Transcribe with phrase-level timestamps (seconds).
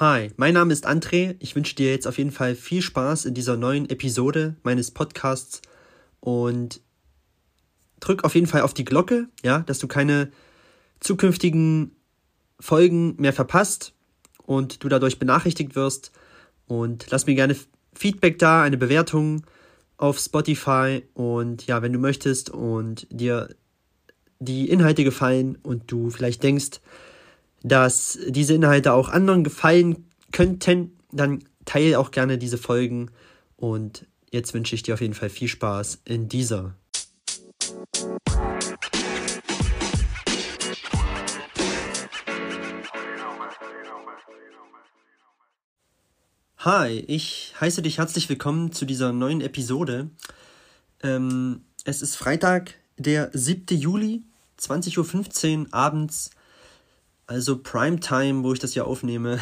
[0.00, 1.36] Hi, mein Name ist André.
[1.38, 5.62] Ich wünsche dir jetzt auf jeden Fall viel Spaß in dieser neuen Episode meines Podcasts
[6.18, 6.80] und
[8.00, 10.32] drück auf jeden Fall auf die Glocke, ja, dass du keine
[10.98, 11.94] zukünftigen
[12.58, 13.94] Folgen mehr verpasst
[14.42, 16.10] und du dadurch benachrichtigt wirst.
[16.66, 17.54] Und lass mir gerne
[17.94, 19.46] Feedback da, eine Bewertung
[19.96, 23.48] auf Spotify und ja, wenn du möchtest und dir
[24.40, 26.80] die Inhalte gefallen und du vielleicht denkst,
[27.64, 33.10] dass diese Inhalte auch anderen gefallen könnten, dann teile auch gerne diese Folgen
[33.56, 36.74] und jetzt wünsche ich dir auf jeden Fall viel Spaß in dieser.
[46.58, 50.10] Hi, ich heiße dich herzlich willkommen zu dieser neuen Episode.
[51.02, 53.78] Ähm, es ist Freitag, der 7.
[53.78, 54.22] Juli,
[54.60, 56.30] 20.15 Uhr abends,
[57.26, 59.40] also Primetime, wo ich das hier aufnehme.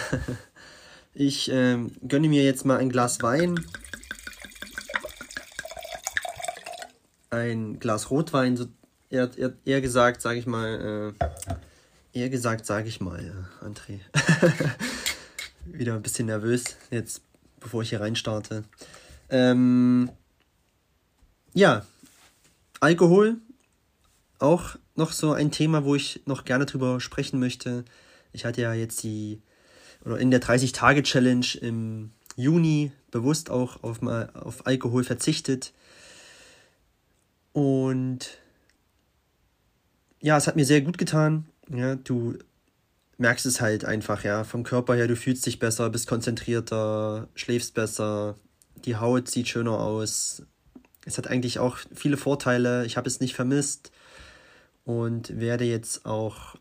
[1.15, 3.61] ich ähm, gönne mir jetzt mal ein Glas Wein,
[7.31, 8.67] ein Glas Rotwein, so
[9.11, 14.01] eher, eher, eher gesagt, sage ich mal, äh, eher gesagt, sage ich mal, äh, André.
[15.65, 17.23] wieder ein bisschen nervös jetzt,
[17.61, 18.65] bevor ich hier reinstarte.
[19.31, 20.11] Ähm,
[21.55, 21.87] ja,
[22.81, 23.37] Alkohol,
[24.43, 27.85] auch noch so ein Thema, wo ich noch gerne drüber sprechen möchte.
[28.33, 29.41] Ich hatte ja jetzt die,
[30.05, 35.73] oder in der 30-Tage-Challenge im Juni bewusst auch auf, mal auf Alkohol verzichtet.
[37.53, 38.39] Und
[40.21, 41.47] ja, es hat mir sehr gut getan.
[41.69, 42.39] Ja, du
[43.19, 47.75] merkst es halt einfach, ja, vom Körper her, du fühlst dich besser, bist konzentrierter, schläfst
[47.75, 48.37] besser,
[48.85, 50.43] die Haut sieht schöner aus.
[51.05, 52.85] Es hat eigentlich auch viele Vorteile.
[52.87, 53.93] Ich habe es nicht vermisst
[54.85, 56.57] und werde jetzt auch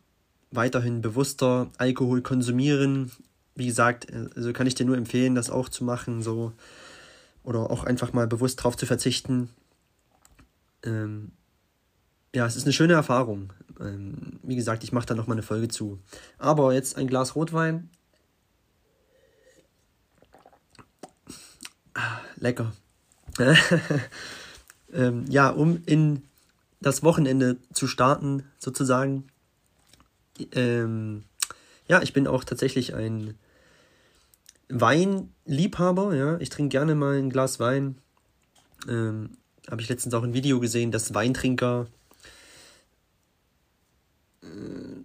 [0.51, 3.11] weiterhin bewusster Alkohol konsumieren.
[3.55, 6.53] Wie gesagt, also kann ich dir nur empfehlen, das auch zu machen, so
[7.43, 9.49] oder auch einfach mal bewusst drauf zu verzichten.
[10.83, 11.31] Ähm,
[12.33, 13.53] ja, es ist eine schöne Erfahrung.
[13.79, 15.99] Ähm, wie gesagt, ich mache da nochmal eine Folge zu.
[16.37, 17.89] Aber jetzt ein Glas Rotwein.
[21.93, 22.71] Ah, lecker.
[24.93, 26.23] ähm, ja, um in
[26.81, 29.27] das Wochenende zu starten, sozusagen.
[30.53, 31.23] Ähm,
[31.87, 33.35] ja, ich bin auch tatsächlich ein
[34.69, 36.15] Weinliebhaber.
[36.15, 37.97] Ja, ich trinke gerne mal ein Glas Wein.
[38.89, 39.37] Ähm,
[39.69, 41.87] Habe ich letztens auch ein Video gesehen, dass Weintrinker
[44.43, 45.03] äh,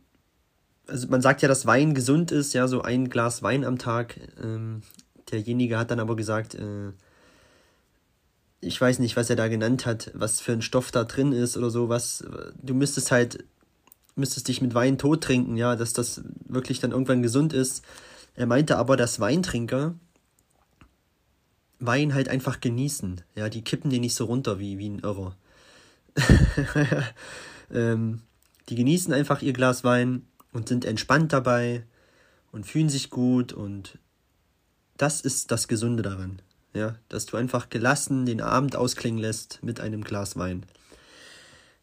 [0.86, 4.18] also man sagt ja, dass Wein gesund ist, ja, so ein Glas Wein am Tag.
[4.42, 4.82] Ähm,
[5.30, 6.92] derjenige hat dann aber gesagt, äh,
[8.60, 11.56] ich weiß nicht, was er da genannt hat, was für ein Stoff da drin ist
[11.56, 12.24] oder so, was,
[12.62, 13.44] du müsstest halt,
[14.14, 17.84] müsstest dich mit Wein tot trinken, ja, dass das wirklich dann irgendwann gesund ist.
[18.34, 19.94] Er meinte aber, dass Weintrinker
[21.78, 25.36] Wein halt einfach genießen, ja, die kippen den nicht so runter wie, wie ein Irrer.
[27.70, 28.22] ähm,
[28.70, 31.84] die genießen einfach ihr Glas Wein und sind entspannt dabei
[32.50, 33.98] und fühlen sich gut und
[34.96, 36.40] das ist das Gesunde daran.
[36.76, 40.66] Ja, dass du einfach gelassen den Abend ausklingen lässt mit einem Glas Wein.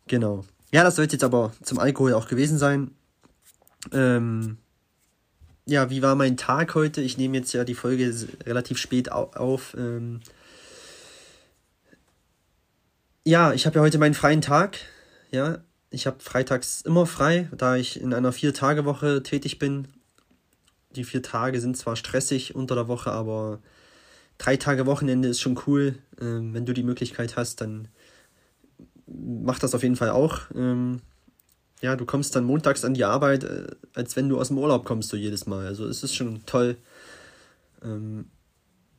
[0.08, 0.46] Genau.
[0.72, 2.92] Ja, das soll jetzt aber zum Alkohol auch gewesen sein.
[3.92, 4.60] Ähm,
[5.66, 7.02] ja, wie war mein Tag heute?
[7.02, 8.14] Ich nehme jetzt ja die Folge
[8.46, 9.76] relativ spät auf.
[9.76, 10.20] Ähm,
[13.26, 14.78] ja, ich habe ja heute meinen freien Tag.
[15.32, 15.58] Ja,
[15.90, 19.88] ich habe freitags immer frei, da ich in einer Vier-Tage-Woche tätig bin.
[20.96, 23.60] Die vier Tage sind zwar stressig unter der Woche, aber
[24.38, 25.96] drei Tage Wochenende ist schon cool.
[26.20, 27.88] Ähm, wenn du die Möglichkeit hast, dann
[29.08, 30.42] mach das auf jeden Fall auch.
[30.56, 31.02] Ähm,
[31.82, 34.86] ja, du kommst dann montags an die Arbeit, äh, als wenn du aus dem Urlaub
[34.86, 35.66] kommst, so jedes Mal.
[35.66, 36.78] Also es ist schon toll.
[37.84, 38.26] Ähm,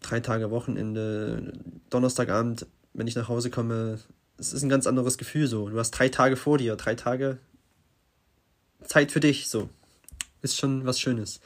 [0.01, 1.53] drei Tage Wochenende,
[1.89, 3.99] Donnerstagabend, wenn ich nach Hause komme,
[4.37, 5.69] es ist ein ganz anderes Gefühl so.
[5.69, 7.39] Du hast drei Tage vor dir, drei Tage
[8.85, 9.71] Zeit für dich, so.
[10.43, 11.41] Ist schon was Schönes.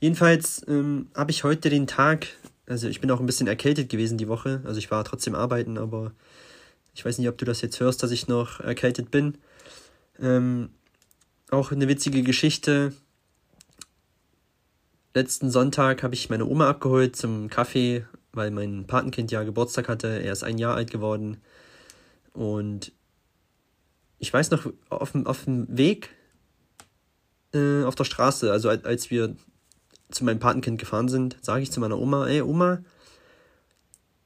[0.00, 2.26] Jedenfalls ähm, habe ich heute den Tag,
[2.66, 5.78] also ich bin auch ein bisschen erkältet gewesen die Woche, also ich war trotzdem arbeiten,
[5.78, 6.12] aber
[6.94, 9.38] ich weiß nicht, ob du das jetzt hörst, dass ich noch erkältet bin.
[10.20, 10.70] Ähm,
[11.50, 12.92] auch eine witzige Geschichte.
[15.14, 20.22] Letzten Sonntag habe ich meine Oma abgeholt zum Kaffee, weil mein Patenkind ja Geburtstag hatte.
[20.22, 21.38] Er ist ein Jahr alt geworden.
[22.32, 22.92] Und
[24.18, 26.10] ich weiß noch, auf dem, auf dem Weg
[27.52, 29.36] äh, auf der Straße, also als, als wir
[30.12, 32.82] zu meinem Patenkind gefahren sind, sage ich zu meiner Oma, ey Oma,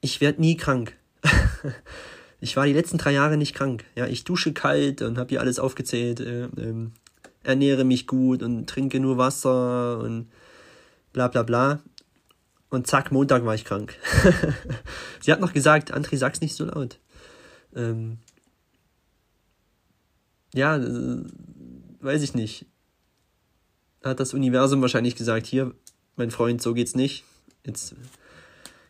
[0.01, 0.95] ich werde nie krank.
[2.39, 3.85] ich war die letzten drei Jahre nicht krank.
[3.95, 6.91] Ja, ich dusche kalt und habe ihr alles aufgezählt, äh, ähm,
[7.43, 10.29] ernähre mich gut und trinke nur Wasser und
[11.13, 11.79] bla bla bla.
[12.69, 13.95] Und zack, Montag war ich krank.
[15.21, 16.99] Sie hat noch gesagt, André, sag's nicht so laut.
[17.75, 18.17] Ähm,
[20.53, 21.23] ja, äh,
[22.01, 22.65] weiß ich nicht.
[24.07, 25.73] Hat das Universum wahrscheinlich gesagt, hier,
[26.15, 27.23] mein Freund, so geht's nicht.
[27.65, 27.95] Jetzt,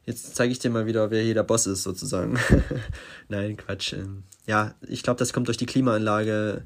[0.05, 2.39] jetzt zeige ich dir mal wieder, wer hier der Boss ist, sozusagen.
[3.27, 3.93] Nein, Quatsch.
[3.93, 6.65] Ähm, ja, ich glaube, das kommt durch die Klimaanlage.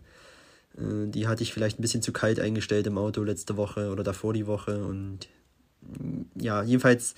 [0.77, 4.03] Äh, die hatte ich vielleicht ein bisschen zu kalt eingestellt im Auto letzte Woche oder
[4.03, 4.83] davor die Woche.
[4.83, 5.30] Und
[6.36, 7.15] ja, jedenfalls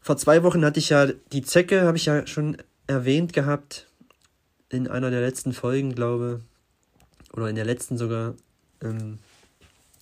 [0.00, 3.86] vor zwei Wochen hatte ich ja die Zecke, habe ich ja schon erwähnt gehabt.
[4.68, 6.40] In einer der letzten Folgen, glaube
[7.32, 8.34] Oder in der letzten sogar.
[8.82, 9.18] Ähm,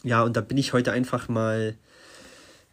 [0.05, 1.77] ja, und da bin ich heute einfach mal.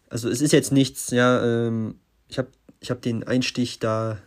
[0.08, 1.42] Also es ist jetzt nichts, ja.
[1.44, 1.98] Ähm,
[2.28, 2.48] ich habe
[2.80, 4.18] ich hab den Einstich da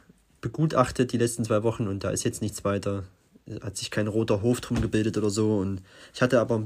[0.42, 3.04] begutachtet die letzten zwei Wochen und da ist jetzt nichts weiter.
[3.62, 5.58] Hat sich kein roter Hof drum gebildet oder so.
[5.58, 5.82] Und
[6.14, 6.64] ich hatte aber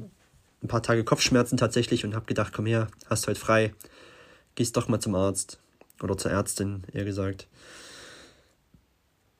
[0.61, 3.73] ein paar Tage Kopfschmerzen tatsächlich und habe gedacht, komm her, hast heute frei,
[4.55, 5.59] gehst doch mal zum Arzt.
[6.01, 7.47] Oder zur Ärztin, eher gesagt.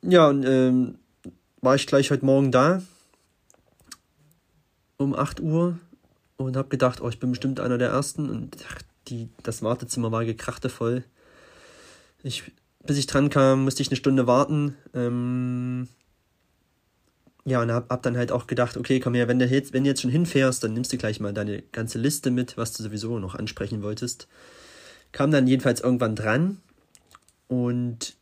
[0.02, 0.98] Ja, und ähm,
[1.62, 2.82] war ich gleich heute Morgen da.
[4.98, 5.78] Um 8 Uhr.
[6.38, 8.30] Und habe gedacht, oh, ich bin bestimmt einer der Ersten.
[8.30, 11.04] Und ach, die, das Wartezimmer war gekrachtevoll.
[12.24, 12.44] Ich,
[12.86, 14.76] bis ich dran kam, musste ich eine Stunde warten.
[14.94, 15.88] Ähm,
[17.48, 19.86] ja, und hab, hab dann halt auch gedacht, okay, komm her, wenn du, jetzt, wenn
[19.86, 22.84] du jetzt schon hinfährst, dann nimmst du gleich mal deine ganze Liste mit, was du
[22.84, 24.28] sowieso noch ansprechen wolltest.
[25.14, 26.58] Kam dann jedenfalls irgendwann dran
[27.48, 28.18] und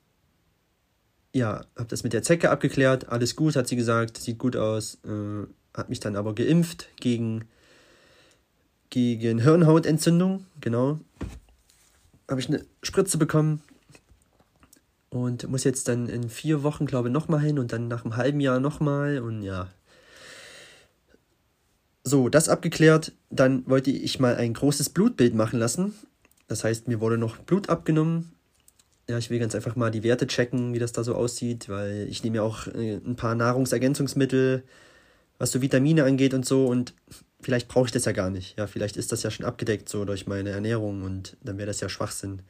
[1.34, 5.00] ja, hab das mit der Zecke abgeklärt, alles gut, hat sie gesagt, sieht gut aus,
[5.04, 7.46] äh, hat mich dann aber geimpft gegen,
[8.96, 11.00] gegen Hirnhautentzündung, genau.
[12.30, 13.62] Habe ich eine Spritze bekommen,
[15.16, 18.18] und muss jetzt dann in vier Wochen, glaube ich, nochmal hin und dann nach einem
[18.18, 19.70] halben Jahr nochmal und ja.
[22.04, 23.14] So, das abgeklärt.
[23.30, 25.96] Dann wollte ich mal ein großes Blutbild machen lassen.
[26.48, 28.34] Das heißt, mir wurde noch Blut abgenommen.
[29.10, 32.08] Ja, ich will ganz einfach mal die Werte checken, wie das da so aussieht, weil
[32.10, 34.64] ich nehme ja auch äh, ein paar Nahrungsergänzungsmittel,
[35.38, 36.94] was so Vitamine angeht und so und
[37.46, 38.58] vielleicht brauche ich das ja gar nicht.
[38.58, 41.80] Ja, vielleicht ist das ja schon abgedeckt so durch meine Ernährung und dann wäre das
[41.80, 42.42] ja Schwachsinn.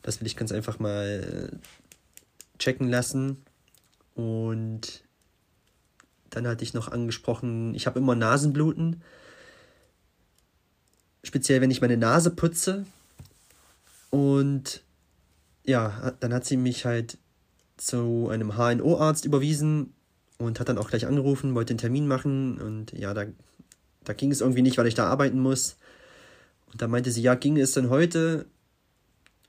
[0.00, 3.42] Das will ich ganz einfach mal äh, checken lassen.
[4.14, 5.02] Und
[6.30, 9.02] dann hatte ich noch angesprochen, ich habe immer Nasenbluten.
[11.22, 12.86] Speziell, wenn ich meine Nase putze.
[14.08, 14.82] Und
[15.66, 17.18] ja, dann hat sie mich halt
[17.76, 19.92] zu einem HNO-Arzt überwiesen
[20.38, 22.58] und hat dann auch gleich angerufen, wollte einen Termin machen.
[22.58, 23.26] Und ja, da,
[24.04, 25.76] da ging es irgendwie nicht, weil ich da arbeiten muss.
[26.72, 28.46] Und da meinte sie, ja, ging es denn heute?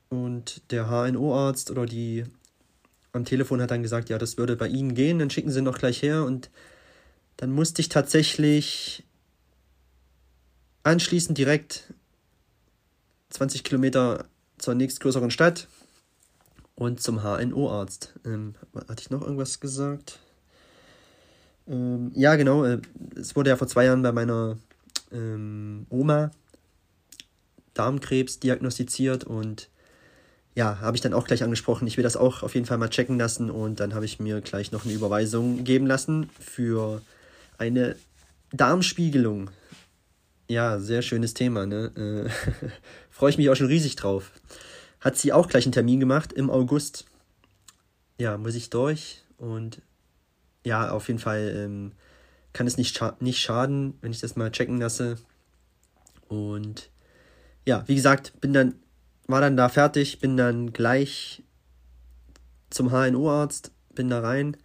[0.08, 2.24] Und der HNO-Arzt oder die
[3.12, 5.78] am Telefon hat dann gesagt, ja, das würde bei Ihnen gehen, dann schicken Sie noch
[5.78, 6.24] gleich her.
[6.24, 6.50] Und
[7.36, 9.04] dann musste ich tatsächlich
[10.82, 11.92] anschließend direkt
[13.30, 14.26] 20 Kilometer
[14.58, 15.68] zur nächstgrößeren Stadt
[16.74, 18.14] und zum HNO-Arzt.
[18.24, 18.54] Ähm,
[18.88, 20.18] hatte ich noch irgendwas gesagt?
[21.68, 22.64] Ähm, ja, genau.
[22.64, 22.80] Äh,
[23.16, 24.58] es wurde ja vor zwei Jahren bei meiner
[25.12, 26.30] ähm, Oma
[27.74, 29.68] Darmkrebs diagnostiziert und
[30.54, 31.86] ja, habe ich dann auch gleich angesprochen.
[31.86, 34.40] Ich will das auch auf jeden Fall mal checken lassen und dann habe ich mir
[34.40, 37.00] gleich noch eine Überweisung geben lassen für
[37.56, 37.96] eine
[38.52, 39.50] Darmspiegelung.
[40.48, 41.92] Ja, sehr schönes Thema, ne?
[41.96, 42.68] Äh,
[43.10, 44.32] Freue ich mich auch schon riesig drauf.
[45.00, 47.06] Hat sie auch gleich einen Termin gemacht im August.
[48.18, 49.80] Ja, muss ich durch und
[50.64, 51.92] ja, auf jeden Fall ähm,
[52.52, 55.16] kann es nicht, scha nicht schaden, wenn ich das mal checken lasse.
[56.28, 56.90] Und
[57.64, 58.74] ja, wie gesagt, bin dann
[59.26, 61.42] war dann da fertig, bin dann gleich
[62.70, 64.56] zum HNO-Arzt, bin da rein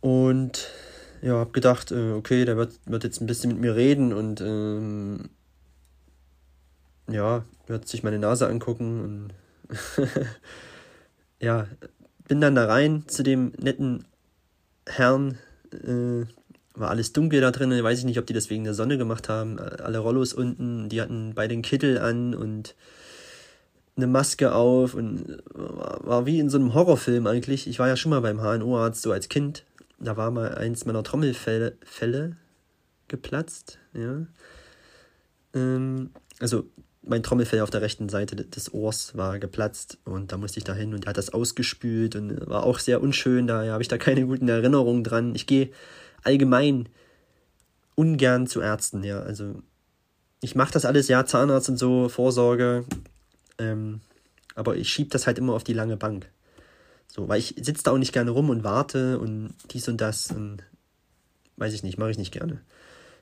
[0.00, 0.70] und
[1.22, 4.40] ja, hab gedacht, äh, okay, der wird, wird jetzt ein bisschen mit mir reden und
[4.40, 5.30] ähm,
[7.08, 9.34] ja, wird sich meine Nase angucken und
[11.40, 11.66] ja,
[12.28, 14.04] bin dann da rein zu dem netten
[14.86, 15.38] Herrn,
[15.72, 16.24] äh,
[16.74, 19.28] war alles dunkel da drin, weiß ich nicht, ob die das wegen der Sonne gemacht
[19.28, 22.74] haben, alle Rollos unten, die hatten beide einen Kittel an und
[23.96, 27.66] eine Maske auf und war wie in so einem Horrorfilm eigentlich.
[27.66, 29.64] Ich war ja schon mal beim HNO-Arzt so als Kind.
[29.98, 32.36] Da war mal eins meiner Trommelfälle Fälle
[33.08, 33.78] geplatzt.
[33.94, 34.26] Ja.
[35.54, 36.68] Ähm, also
[37.06, 40.74] mein Trommelfell auf der rechten Seite des Ohrs war geplatzt und da musste ich da
[40.74, 43.46] hin und er hat das ausgespült und war auch sehr unschön.
[43.46, 45.34] Daher habe ich da keine guten Erinnerungen dran.
[45.34, 45.70] Ich gehe
[46.22, 46.88] allgemein
[47.94, 49.20] ungern zu Ärzten, ja.
[49.20, 49.62] Also
[50.40, 52.84] ich mache das alles, ja, Zahnarzt und so, Vorsorge,
[53.58, 54.00] ähm,
[54.54, 56.30] aber ich schiebe das halt immer auf die lange Bank.
[57.06, 60.30] So, weil ich sitze da auch nicht gerne rum und warte und dies und das
[60.30, 60.62] und
[61.56, 62.60] weiß ich nicht, mache ich nicht gerne.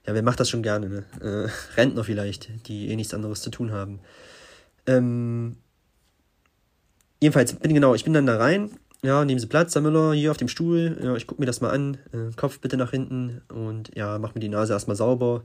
[0.07, 1.05] Ja, wer macht das schon gerne, ne?
[1.21, 4.01] Äh, Rentner vielleicht, die eh nichts anderes zu tun haben.
[4.87, 5.57] Ähm,
[7.21, 8.71] jedenfalls, bin genau, ich bin dann da rein.
[9.03, 10.99] Ja, nehmen Sie Platz, Herr Müller, hier auf dem Stuhl.
[11.03, 11.99] Ja, ich gucke mir das mal an.
[12.13, 15.45] Äh, Kopf bitte nach hinten und ja, mach mir die Nase erstmal sauber.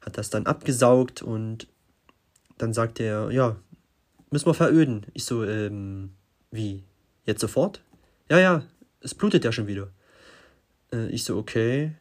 [0.00, 1.68] Hat das dann abgesaugt und
[2.58, 3.56] dann sagt er, ja,
[4.30, 5.06] müssen wir veröden.
[5.14, 6.10] Ich so, ähm,
[6.50, 6.84] wie?
[7.24, 7.80] Jetzt sofort?
[8.28, 8.62] Ja, ja,
[9.00, 9.88] es blutet ja schon wieder.
[10.92, 11.92] Äh, ich so, okay.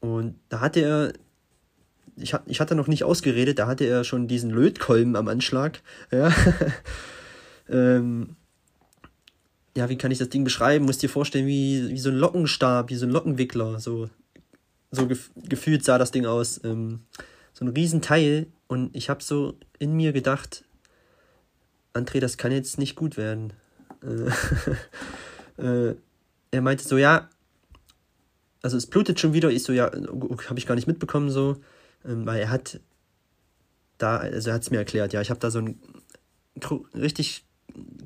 [0.00, 1.12] Und da hatte er,
[2.16, 5.80] ich, ich hatte noch nicht ausgeredet, da hatte er schon diesen Lötkolben am Anschlag.
[6.10, 6.32] Ja.
[7.68, 8.36] ähm,
[9.76, 10.84] ja, wie kann ich das Ding beschreiben?
[10.84, 13.80] Muss dir vorstellen, wie, wie so ein Lockenstab, wie so ein Lockenwickler.
[13.80, 14.08] So,
[14.92, 16.60] so gef gefühlt sah das Ding aus.
[16.62, 17.00] Ähm,
[17.52, 18.46] so ein Riesenteil.
[18.68, 20.64] Und ich habe so in mir gedacht,
[21.92, 23.52] André, das kann jetzt nicht gut werden.
[25.58, 25.96] Äh, äh,
[26.52, 27.28] er meinte so, ja,
[28.62, 29.50] also es blutet schon wieder.
[29.50, 31.56] Ich so, ja, habe ich gar nicht mitbekommen so,
[32.04, 32.80] weil er hat
[33.98, 35.78] da, also er hat es mir erklärt, ja, ich habe da so ein
[36.94, 37.44] richtig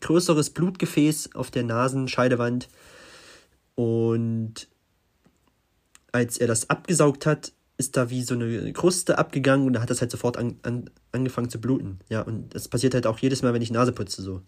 [0.00, 2.69] größeres Blutgefäß auf der Nasenscheidewand
[3.75, 4.69] und
[6.12, 9.90] als er das abgesaugt hat, ist da wie so eine Kruste abgegangen und da hat
[9.90, 12.00] das halt sofort an, an, angefangen zu bluten.
[12.09, 14.43] Ja, und das passiert halt auch jedes Mal, wenn ich Nase putze, so.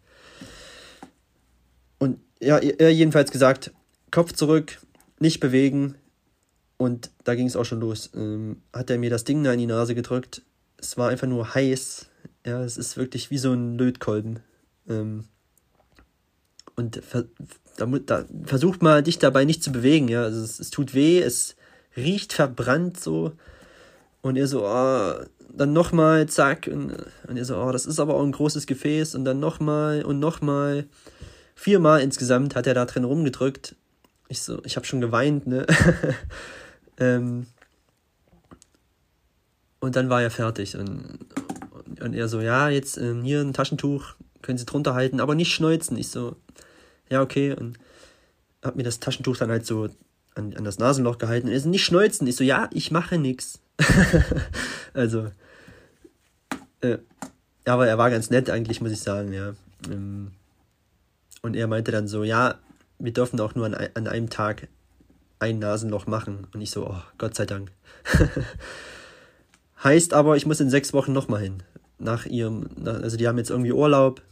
[1.98, 3.72] Und ja, er jedenfalls gesagt,
[4.10, 4.80] Kopf zurück,
[5.20, 5.94] nicht bewegen,
[6.80, 8.08] und da ging es auch schon los.
[8.14, 10.40] Ähm, hat er mir das Ding da in die Nase gedrückt.
[10.78, 12.06] Es war einfach nur heiß.
[12.46, 14.38] Ja, es ist wirklich wie so ein Lötkolben.
[14.88, 15.24] Ähm,
[16.76, 17.26] und ver
[17.76, 20.08] da, da, versucht mal, dich dabei nicht zu bewegen.
[20.08, 21.54] Ja, also es, es tut weh, es
[21.98, 23.32] riecht verbrannt so.
[24.22, 25.12] Und er so, oh,
[25.52, 26.66] dann nochmal, zack.
[26.72, 26.94] Und,
[27.28, 29.14] und er so, oh, das ist aber auch ein großes Gefäß.
[29.16, 30.86] Und dann nochmal und nochmal.
[31.54, 33.76] Viermal insgesamt hat er da drin rumgedrückt.
[34.28, 35.66] Ich so, ich habe schon geweint, ne?
[37.00, 37.46] Ähm,
[39.80, 40.76] und dann war er fertig.
[40.76, 41.18] Und,
[42.00, 45.52] und er so, ja, jetzt ähm, hier ein Taschentuch, können Sie drunter halten, aber nicht
[45.52, 45.96] schneuzen.
[45.96, 46.36] Ich so,
[47.08, 47.54] ja, okay.
[47.54, 47.78] Und
[48.62, 49.88] hab mir das Taschentuch dann halt so
[50.34, 51.48] an, an das Nasenloch gehalten.
[51.48, 52.26] Und er so, nicht schneuzen.
[52.26, 53.58] Ich so, ja, ich mache nix.
[54.94, 55.30] also,
[56.82, 56.98] äh,
[57.64, 59.54] aber er war ganz nett eigentlich, muss ich sagen, ja.
[59.90, 60.32] Ähm,
[61.42, 62.56] und er meinte dann so, ja,
[62.98, 64.68] wir dürfen auch nur an, an einem Tag
[65.40, 66.46] ein Nasenloch machen.
[66.54, 67.72] Und ich so, oh, Gott sei Dank.
[69.82, 71.62] heißt aber, ich muss in sechs Wochen nochmal hin.
[71.98, 74.22] Nach ihrem, also die haben jetzt irgendwie Urlaub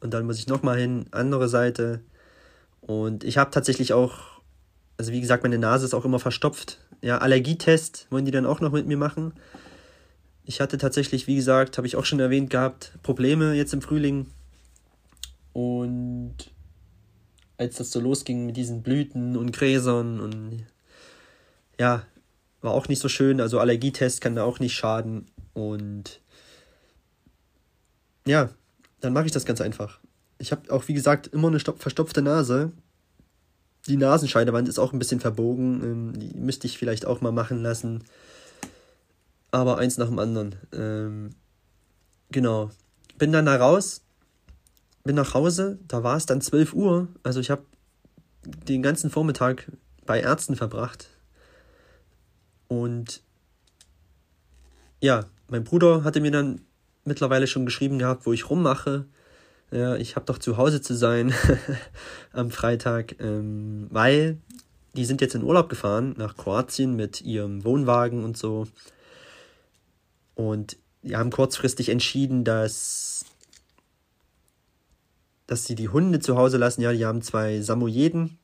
[0.00, 2.00] und dann muss ich nochmal hin, andere Seite.
[2.80, 4.40] Und ich habe tatsächlich auch,
[4.96, 6.78] also wie gesagt, meine Nase ist auch immer verstopft.
[7.00, 9.32] Ja, Allergietest wollen die dann auch noch mit mir machen.
[10.44, 14.28] Ich hatte tatsächlich, wie gesagt, habe ich auch schon erwähnt gehabt, Probleme jetzt im Frühling.
[15.52, 16.36] Und
[17.58, 20.64] als das so losging mit diesen Blüten und Gräsern und
[21.78, 22.04] ja,
[22.60, 23.40] war auch nicht so schön.
[23.40, 25.26] Also Allergietest kann da auch nicht schaden.
[25.54, 26.20] Und
[28.26, 28.50] ja,
[29.00, 30.00] dann mache ich das ganz einfach.
[30.38, 32.72] Ich habe auch, wie gesagt, immer eine verstopfte Nase.
[33.86, 35.82] Die Nasenscheidewand ist auch ein bisschen verbogen.
[35.82, 38.04] Ähm, die müsste ich vielleicht auch mal machen lassen.
[39.50, 40.56] Aber eins nach dem anderen.
[40.72, 41.30] Ähm,
[42.30, 42.70] genau.
[43.18, 44.02] Bin dann da raus
[45.04, 47.08] bin nach Hause, da war es dann 12 Uhr.
[47.22, 47.62] Also ich habe
[48.44, 49.70] den ganzen Vormittag
[50.06, 51.08] bei Ärzten verbracht.
[52.68, 53.22] Und
[55.00, 56.60] ja, mein Bruder hatte mir dann
[57.04, 59.06] mittlerweile schon geschrieben gehabt, wo ich rummache.
[59.70, 61.34] Ja, ich habe doch zu Hause zu sein
[62.32, 64.38] am Freitag, ähm, weil
[64.94, 68.66] die sind jetzt in Urlaub gefahren nach Kroatien mit ihrem Wohnwagen und so.
[70.34, 73.17] Und die haben kurzfristig entschieden, dass
[75.48, 76.82] dass sie die Hunde zu Hause lassen.
[76.82, 78.38] Ja, die haben zwei Samoyeden.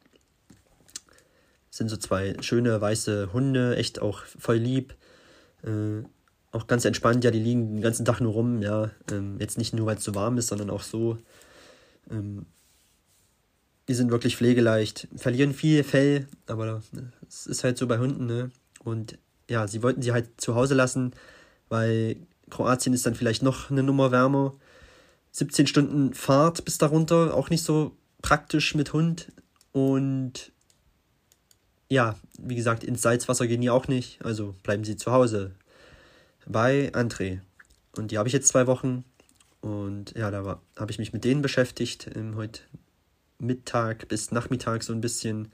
[1.70, 4.94] Das sind so zwei schöne weiße Hunde, echt auch voll lieb.
[5.62, 6.02] Äh,
[6.50, 8.90] auch ganz entspannt, ja, die liegen den ganzen Tag nur rum, ja.
[9.10, 11.18] Ähm, jetzt nicht nur, weil es so warm ist, sondern auch so.
[12.10, 12.46] Ähm,
[13.86, 16.82] die sind wirklich pflegeleicht, verlieren viel Fell, aber
[17.28, 18.50] es ist halt so bei Hunden, ne?
[18.82, 19.18] Und
[19.50, 21.12] ja, sie wollten sie halt zu Hause lassen,
[21.68, 22.16] weil
[22.48, 24.54] Kroatien ist dann vielleicht noch eine Nummer wärmer.
[25.34, 29.32] 17 Stunden Fahrt bis darunter, auch nicht so praktisch mit Hund.
[29.72, 30.52] Und
[31.88, 35.50] ja, wie gesagt, ins Salzwasser gehen die auch nicht, also bleiben sie zu Hause
[36.46, 37.40] bei André.
[37.96, 39.04] Und die habe ich jetzt zwei Wochen.
[39.60, 42.60] Und ja, da habe ich mich mit denen beschäftigt, ähm, heute
[43.40, 45.50] Mittag bis Nachmittag so ein bisschen.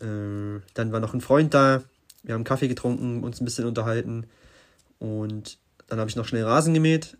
[0.00, 1.84] Äh, dann war noch ein Freund da.
[2.24, 4.26] Wir haben Kaffee getrunken, uns ein bisschen unterhalten.
[4.98, 7.16] Und dann habe ich noch schnell Rasen gemäht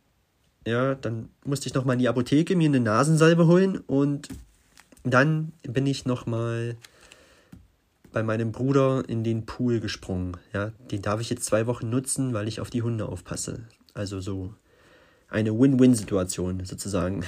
[0.66, 4.28] ja, dann musste ich nochmal in die Apotheke mir eine Nasensalbe holen und
[5.04, 6.76] dann bin ich nochmal
[8.12, 10.36] bei meinem Bruder in den Pool gesprungen.
[10.52, 13.64] Ja, den darf ich jetzt zwei Wochen nutzen, weil ich auf die Hunde aufpasse.
[13.94, 14.52] Also so
[15.28, 17.24] eine Win-Win-Situation sozusagen.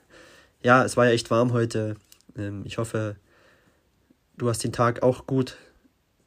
[0.62, 1.96] ja, es war ja echt warm heute.
[2.36, 3.16] Ähm, ich hoffe,
[4.36, 5.56] du hast den Tag auch gut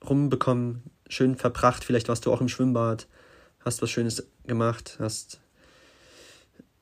[0.08, 1.84] rumbekommen, schön verbracht.
[1.84, 3.08] Vielleicht warst du auch im Schwimmbad,
[3.60, 5.42] hast was Schönes gemacht, hast,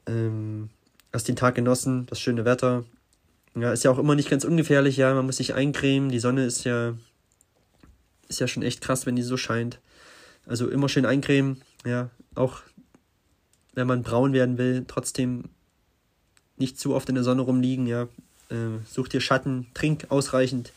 [0.08, 0.70] ähm,
[1.12, 2.84] hast den Tag genossen, das schöne Wetter.
[3.56, 6.10] Ja, ist ja auch immer nicht ganz ungefährlich, ja, man muss sich eincremen.
[6.10, 6.96] Die Sonne ist ja,
[8.28, 9.80] ist ja schon echt krass, wenn die so scheint.
[10.46, 12.62] Also immer schön eincremen, ja, auch
[13.76, 15.46] wenn man braun werden will, trotzdem
[16.58, 18.08] nicht zu oft in der Sonne rumliegen, ja.
[18.50, 20.74] Äh, such dir Schatten, trink ausreichend.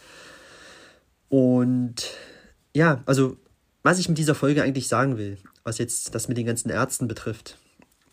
[1.29, 2.13] Und
[2.75, 3.37] ja, also
[3.83, 7.09] was ich mit dieser Folge eigentlich sagen will, was jetzt das mit den ganzen Ärzten
[7.09, 7.59] betrifft,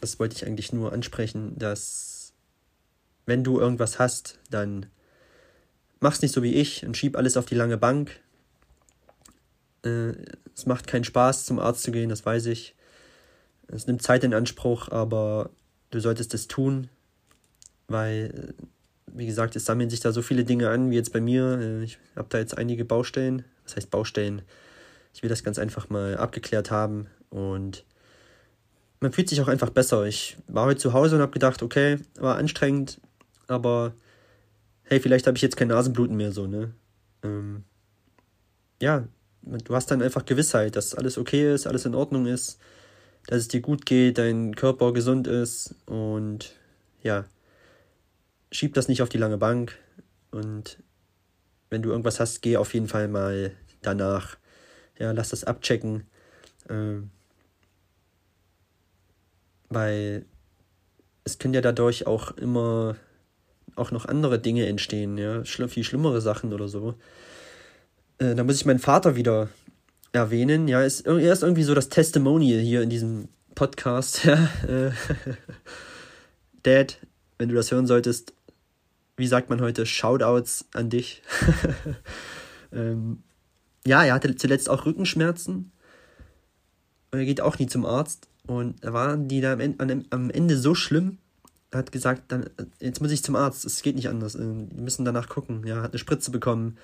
[0.03, 2.33] das wollte ich eigentlich nur ansprechen, dass
[3.25, 4.87] wenn du irgendwas hast, dann
[6.01, 8.19] mach's nicht so wie ich und schieb alles auf die lange Bank.
[9.85, 10.13] Äh,
[10.53, 12.75] es macht keinen Spaß, zum Arzt zu gehen, das weiß ich.
[13.67, 15.49] Es nimmt Zeit in Anspruch, aber
[15.89, 16.89] du solltest es tun,
[17.87, 18.53] weil,
[19.07, 21.59] wie gesagt, es sammeln sich da so viele Dinge an, wie jetzt bei mir.
[21.59, 23.45] Äh, ich habe da jetzt einige Baustellen.
[23.63, 24.41] Was heißt Baustellen?
[25.13, 27.85] Ich will das ganz einfach mal abgeklärt haben und
[29.03, 30.05] man fühlt sich auch einfach besser.
[30.05, 32.99] Ich war heute zu Hause und habe gedacht, okay, war anstrengend,
[33.47, 33.93] aber
[34.83, 36.73] hey, vielleicht habe ich jetzt kein Nasenbluten mehr so, ne?
[37.23, 37.63] Ähm,
[38.81, 39.07] ja,
[39.41, 42.59] du hast dann einfach Gewissheit, dass alles okay ist, alles in Ordnung ist
[43.27, 46.53] dass es dir gut geht, dein Körper gesund ist und
[47.01, 47.25] ja,
[48.51, 49.77] schieb das nicht auf die lange Bank
[50.31, 50.81] und
[51.69, 54.37] wenn du irgendwas hast, geh auf jeden Fall mal danach.
[54.99, 56.05] Ja, lass das abchecken.
[56.69, 57.09] Ähm,
[59.73, 60.25] weil
[61.23, 62.95] es können ja dadurch auch immer
[63.75, 66.95] auch noch andere Dinge entstehen, ja, viel schlimmere Sachen oder so.
[68.19, 69.49] Äh, da muss ich meinen Vater wieder
[70.11, 70.67] erwähnen.
[70.67, 74.27] Ja, ist, er ist irgendwie so das Testimonial hier in diesem Podcast.
[74.67, 74.91] Äh,
[76.63, 76.97] Dad,
[77.37, 78.33] wenn du das hören solltest,
[79.17, 81.21] wie sagt man heute, Shoutouts an dich.
[82.71, 83.23] ähm,
[83.85, 85.71] ja, er hatte zuletzt auch Rückenschmerzen.
[87.11, 88.29] Und er geht auch nie zum Arzt.
[88.47, 91.17] Und da waren die da am Ende so schlimm.
[91.73, 94.35] Hat gesagt, dann, jetzt muss ich zum Arzt, es geht nicht anders.
[94.35, 95.65] Ähm, die müssen danach gucken.
[95.65, 96.77] Ja, hat eine Spritze bekommen.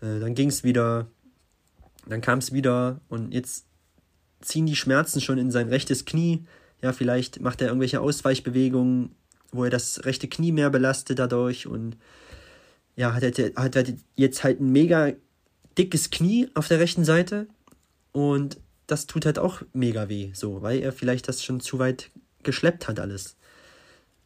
[0.00, 1.08] Äh, dann ging es wieder.
[2.06, 3.66] Dann kam es wieder und jetzt
[4.40, 6.44] ziehen die Schmerzen schon in sein rechtes Knie.
[6.82, 9.10] Ja, vielleicht macht er irgendwelche Ausweichbewegungen,
[9.50, 11.96] wo er das rechte Knie mehr belastet dadurch und
[12.94, 15.12] ja, hat er, hat er jetzt halt ein mega
[15.76, 17.46] dickes Knie auf der rechten Seite
[18.12, 22.10] und das tut halt auch mega weh, so, weil er vielleicht das schon zu weit
[22.42, 23.36] geschleppt hat alles.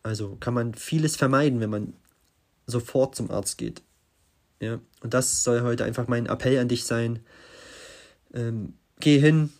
[0.03, 1.95] Also kann man vieles vermeiden, wenn man
[2.67, 3.83] sofort zum Arzt geht.
[4.61, 7.21] Ja, und das soll heute einfach mein Appell an dich sein
[8.35, 9.51] ähm, geh hin,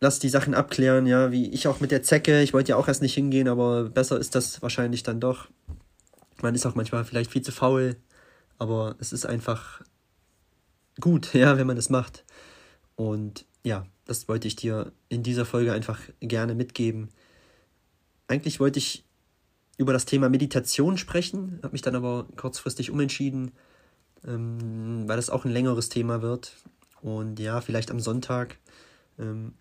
[0.00, 2.42] lass die Sachen abklären, ja, wie ich auch mit der Zecke.
[2.42, 5.48] Ich wollte ja auch erst nicht hingehen, aber besser ist das wahrscheinlich dann doch.
[6.42, 7.96] Man ist auch manchmal vielleicht viel zu faul,
[8.58, 9.82] aber es ist einfach
[11.00, 12.24] gut, ja, wenn man das macht.
[12.94, 17.08] Und ja, das wollte ich dir in dieser Folge einfach gerne mitgeben.
[18.28, 19.04] Eigentlich wollte ich
[19.76, 23.52] über das Thema Meditation sprechen, habe mich dann aber kurzfristig umentschieden,
[24.26, 26.56] ähm, weil das auch ein längeres Thema wird.
[27.02, 28.56] Und ja, vielleicht am Sonntag.
[29.18, 29.52] Ähm,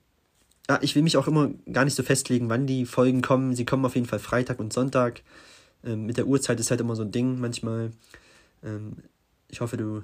[0.69, 3.55] ja, ich will mich auch immer gar nicht so festlegen, wann die Folgen kommen.
[3.55, 5.21] Sie kommen auf jeden Fall Freitag und Sonntag.
[5.83, 7.91] Ähm, mit der Uhrzeit ist halt immer so ein Ding manchmal.
[8.63, 8.97] Ähm,
[9.49, 10.01] ich hoffe, du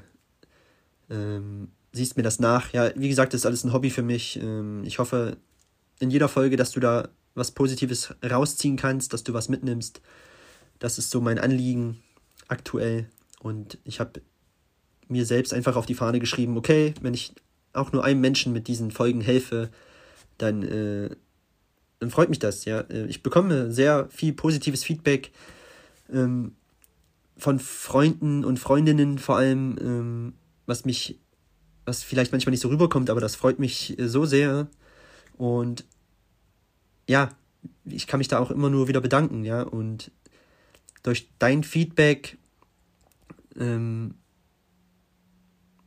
[1.10, 2.74] ähm, siehst mir das nach.
[2.74, 4.40] Ja, wie gesagt, das ist alles ein Hobby für mich.
[4.42, 5.38] Ähm, ich hoffe
[6.00, 10.02] in jeder Folge, dass du da was Positives rausziehen kannst, dass du was mitnimmst.
[10.80, 12.02] Das ist so mein Anliegen
[12.48, 13.08] aktuell.
[13.40, 14.22] Und ich habe
[15.08, 17.34] mir selbst einfach auf die Fahne geschrieben, okay, wenn ich
[17.74, 19.70] auch nur einem Menschen mit diesen Folgen helfe,
[20.38, 21.10] dann, äh,
[22.00, 22.82] dann freut mich das, ja.
[22.82, 25.32] Äh, ich bekomme sehr viel positives Feedback
[26.12, 26.56] ähm,
[27.38, 30.34] von Freunden und Freundinnen vor allem, ähm,
[30.66, 31.20] was mich,
[31.92, 34.68] was vielleicht manchmal nicht so rüberkommt, aber das freut mich äh, so sehr.
[35.38, 35.84] Und
[37.06, 37.30] ja,
[37.84, 39.62] ich kann mich da auch immer nur wieder bedanken, ja.
[39.62, 40.10] Und
[41.04, 42.38] durch dein Feedback
[43.60, 44.16] ähm,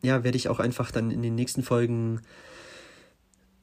[0.03, 2.21] ja, werde ich auch einfach dann in den nächsten Folgen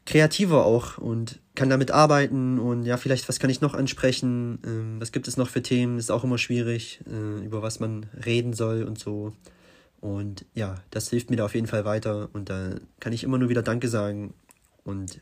[0.07, 4.57] kreativer auch und kann damit arbeiten und ja, vielleicht, was kann ich noch ansprechen?
[4.65, 5.99] Ähm, was gibt es noch für Themen?
[5.99, 9.33] Ist auch immer schwierig, äh, über was man reden soll und so.
[10.01, 13.37] Und ja, das hilft mir da auf jeden Fall weiter und da kann ich immer
[13.37, 14.33] nur wieder Danke sagen.
[14.83, 15.21] Und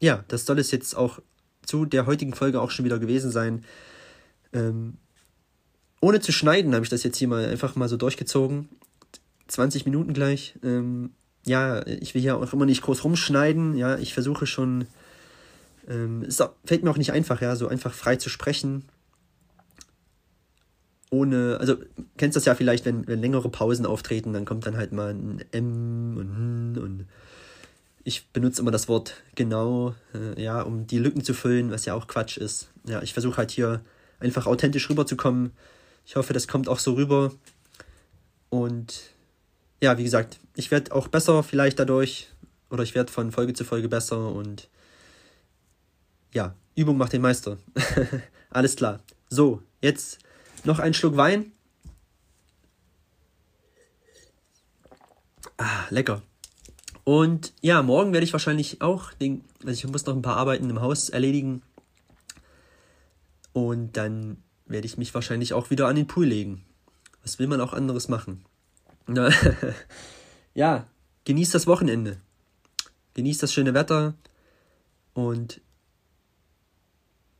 [0.00, 1.20] ja, das soll es jetzt auch
[1.64, 3.64] zu der heutigen Folge auch schon wieder gewesen sein.
[4.52, 4.94] Ähm,
[6.00, 8.68] ohne zu schneiden habe ich das jetzt hier mal einfach mal so durchgezogen.
[9.48, 10.58] 20 Minuten gleich.
[10.62, 11.12] Ähm,
[11.46, 13.76] ja, ich will hier auch immer nicht groß rumschneiden.
[13.76, 14.86] Ja, ich versuche schon
[15.88, 18.84] Ähm, es fällt mir auch nicht einfach, ja, so einfach frei zu sprechen.
[21.14, 21.76] Ohne, also
[22.16, 25.44] kennst das ja vielleicht, wenn, wenn längere Pausen auftreten, dann kommt dann halt mal ein
[25.52, 27.06] M und und
[28.02, 31.94] ich benutze immer das Wort genau, äh, ja, um die Lücken zu füllen, was ja
[31.94, 32.68] auch Quatsch ist.
[32.84, 33.80] Ja, ich versuche halt hier
[34.18, 35.52] einfach authentisch rüberzukommen.
[36.04, 37.32] Ich hoffe, das kommt auch so rüber.
[38.50, 39.02] Und
[39.80, 42.28] ja, wie gesagt, ich werde auch besser vielleicht dadurch
[42.70, 44.68] oder ich werde von Folge zu Folge besser und
[46.32, 47.56] ja, Übung macht den Meister.
[48.50, 49.00] Alles klar.
[49.30, 50.18] So, jetzt
[50.64, 51.52] noch ein Schluck Wein.
[55.56, 56.22] Ah, lecker.
[57.04, 60.70] Und ja, morgen werde ich wahrscheinlich auch, den, also ich muss noch ein paar Arbeiten
[60.70, 61.62] im Haus erledigen.
[63.52, 66.64] Und dann werde ich mich wahrscheinlich auch wieder an den Pool legen.
[67.22, 68.44] Was will man auch anderes machen?
[70.54, 70.86] ja,
[71.24, 72.20] genießt das Wochenende.
[73.12, 74.14] Genießt das schöne Wetter.
[75.12, 75.60] Und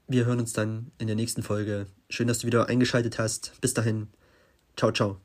[0.06, 1.86] wir hören uns dann in der nächsten Folge.
[2.10, 3.52] Schön, dass du wieder eingeschaltet hast.
[3.60, 4.08] Bis dahin.
[4.76, 5.23] Ciao, ciao.